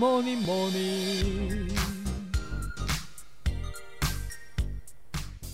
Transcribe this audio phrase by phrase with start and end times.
[0.00, 1.68] morning, morning.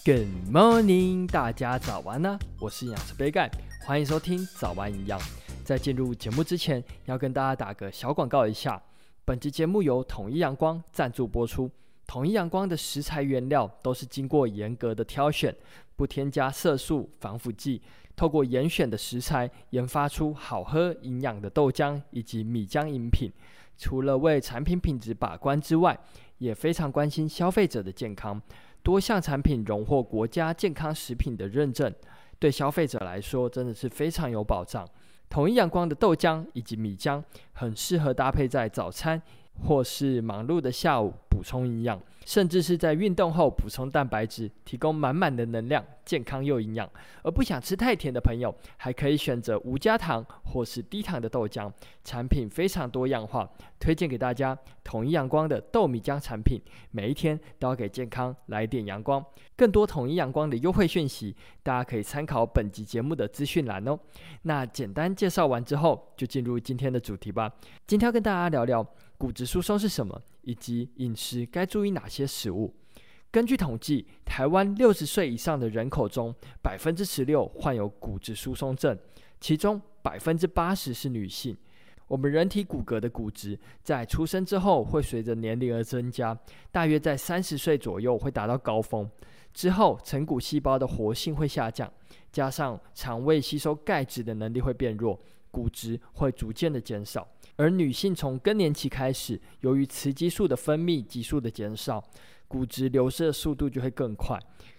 [0.05, 2.39] Good morning，大家早安呢！
[2.61, 3.51] 我是养师杯盖，
[3.85, 5.21] 欢迎收听早安营养。
[5.65, 8.81] 在进入节目之前，要跟大家打个小广告一下。
[9.25, 11.69] 本期节目由统一阳光赞助播出。
[12.07, 15.55] 统一阳光的食材原料都是经过严格的挑选，
[15.97, 17.83] 不添加色素、防腐剂，
[18.15, 23.31] 透过严选的食材研发出好喝营养的豆浆以及米浆饮品。
[23.77, 25.99] 除了为产品品质把关之外，
[26.39, 28.41] 也非常关心消费者的健康。
[28.83, 31.93] 多项产品荣获国家健康食品的认证，
[32.39, 34.89] 对消费者来说真的是非常有保障。
[35.29, 37.21] 统一阳光的豆浆以及米浆
[37.53, 39.21] 很适合搭配在早餐，
[39.67, 41.13] 或是忙碌的下午
[41.47, 42.03] 补充营养。
[42.25, 46.91] 甚至是在运动后补充蛋白质，提供满满的能量，健康又营养。
[47.23, 51.73] 而不想吃太甜的朋友，还可以选择无加糖或是低糖的豆浆。
[52.03, 54.59] 产品非常多样化，推荐给大家。
[54.83, 59.25] 统一阳光的豆米浆产品，每一天都要给健康来点阳光。
[59.57, 63.97] 更多统一阳光的优惠讯息，大家可以参考本集节目的资讯栏哦。
[64.43, 67.53] 那简单介绍完之后，就进入今天的主题吧。
[67.87, 68.85] 今天跟大家聊聊。
[69.19, 70.21] 骨质疏松是什么？
[70.43, 72.75] 以及饮食该注意哪些食物？
[73.31, 78.97] 根据统计，台湾六十岁以上的人口中，百分之十六患有骨质疏松症，
[79.41, 81.57] 其中百分之八十是女性。
[82.09, 86.39] 我们人体骨骼的骨质在出生之后会随着年龄而增加，
[86.71, 89.11] 大约在三十岁左右会达到高峰，
[89.53, 91.93] 之后成骨细胞的活性会下降，
[92.31, 95.19] 加上肠胃吸收钙质的能力会变弱，
[95.51, 97.27] 骨质会逐渐的减少。
[97.57, 102.03] 而女性从更年期开始，由于雌激素的分泌急速的减少，
[102.47, 104.39] 骨质流失的速度就会更快，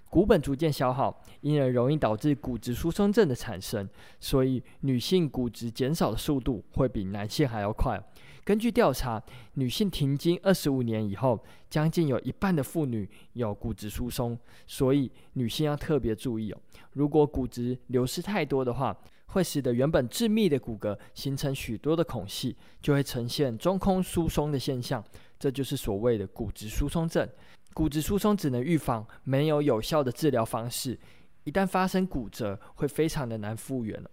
[0.10, 3.88] 骨本逐渐消耗，因而容易导致骨质疏松症的产生。
[4.20, 8.02] 所以，女性骨质减少的速度会比男性还要快。
[8.46, 9.22] 根据调查，
[9.56, 16.58] 女性停经二十五年以后，将近有一半的妇女有骨质疏松，所以女性要特别注意哦。
[16.94, 25.04] 如果骨质流失太多的话，会使得原本致密的骨骼形成许多的孔隙，就会呈现中空疏松的现象，
[25.40, 27.28] 这就是所谓的骨质疏松症。
[27.74, 30.98] 骨质疏松只能预防，没有有效的治疗方式。
[31.44, 34.10] 一旦发生骨折，会非常的难复原了。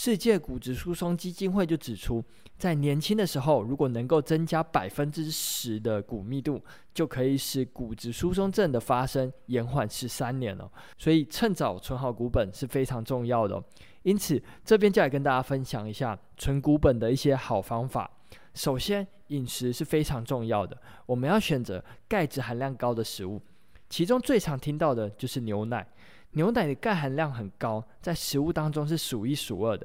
[0.00, 2.22] 世界骨质疏松基金会就指出，
[2.56, 6.62] 在年轻的时候，如果能够增加百分之十的骨密度，
[6.94, 10.70] 就可以使骨质疏松症的发生延缓十三年了。
[10.96, 13.60] 所以，趁早存好骨本是非常重要的。
[14.04, 18.08] 因此，这边就来跟大家分享一下存骨本的一些好方法。
[18.54, 23.42] 首先，饮食是非常重要的，我们要选择钙质含量高的食物，
[23.90, 25.84] 其中最常听到的就是牛奶。
[26.38, 29.84] 牛奶的钙含量很高，在食物当中是数一数二的，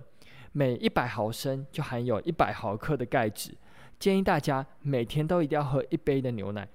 [0.51, 3.57] 每一百毫升就含有一百毫克的钙质。
[3.97, 6.69] 建议大家每天都一定要喝一杯的牛奶。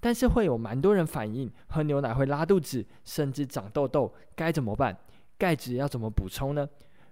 [0.00, 4.94] 但是会有蛮多人反映，喝牛奶会拉肚子，甚至长痘痘，该怎么办？
[5.38, 6.68] 钙质要怎么补充呢？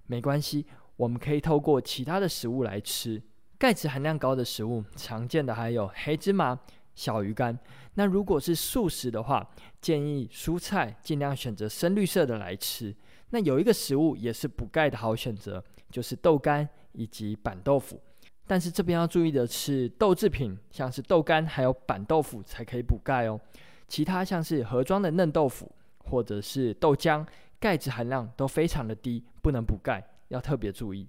[0.06, 0.66] 没关系，
[0.96, 3.22] 我们可以透过其他的食物来吃。
[3.56, 6.58] 钙质含量高的食物，常见的还有黑芝麻、
[7.00, 7.58] 小鱼干。
[7.94, 9.48] 那如果是素食的话，
[9.80, 12.94] 建议蔬菜尽量选择深绿色的来吃。
[13.30, 17.98] 那有一个食物也是补钙的好选择，就是豆干以及板豆腐。
[18.46, 23.40] 但是这边要注意的是，豆制品像是豆干还有板豆腐才可以补钙哦。
[23.88, 25.72] 其他像是盒装的嫩豆腐
[26.04, 27.26] 或者是豆浆。
[27.60, 31.06] 钙质含量都非常的低，不能补钙，要特别注意。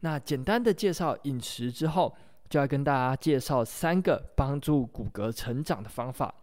[0.00, 2.12] 那简单的介绍饮食之后，
[2.52, 6.34] 就要跟大家介绍三个帮助骨骼成长的方法。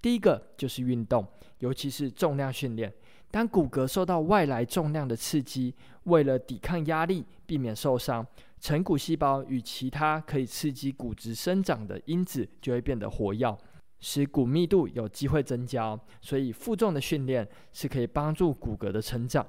[0.00, 1.22] 第一个就是运动，
[1.58, 2.90] 尤其是重量训练。
[3.30, 5.74] 当骨骼受到外来重量的刺激，
[6.04, 8.26] 为了抵抗压力，避免受伤，
[8.58, 13.58] 成骨细胞与其他可以刺激骨质生长的因子就会变得活跃。
[14.00, 19.46] 使骨密度有机会增加，所以负重的训练是可以帮助骨骼的成长。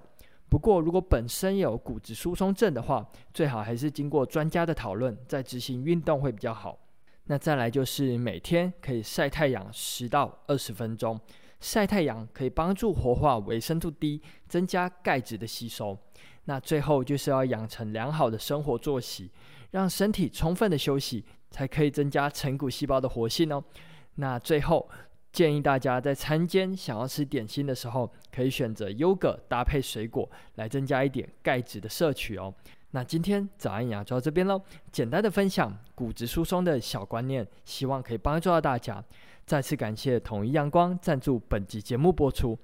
[0.49, 6.77] 不过，如果本身有骨质疏松症的话，最好还是经过专家的讨论再执行运动会比较好。
[7.25, 11.19] 那再来就是每天可以晒太阳十到二十分钟，
[11.59, 15.95] 晒太阳可以帮助活化维生素 D，增加钙质的吸收。
[16.45, 19.29] 那最后就是要养成良好的生活作息，
[19.69, 23.63] 让身体充分的休息，才可以增加成骨细胞的活性哦。
[24.15, 24.89] 那最后
[25.31, 32.53] 建议大家在餐间想要吃点心的时候，可以选择优格搭配水果，来增加一点钙质的摄取哦。
[32.91, 34.59] 那今天早安营养就到这边喽，
[34.91, 39.03] 简单的分享骨质疏松的小观念，希望可以帮助到大家。
[39.45, 42.57] 再次感谢统一阳光赞助本集节目播出，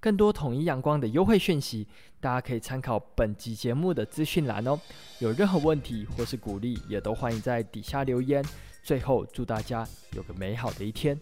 [0.00, 1.86] 更多统一阳光的优惠讯息，
[2.20, 4.78] 大家可以参考本集节目的资讯栏哦。
[5.18, 8.42] 有任何问题或是鼓励，也都欢迎在底下留言。
[8.82, 9.86] 最后，祝大家
[10.16, 11.16] 有个美好的一天。